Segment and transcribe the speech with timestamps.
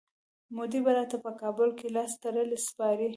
[0.55, 3.09] مودي به راته په کابل کي لاستړلی سپارئ.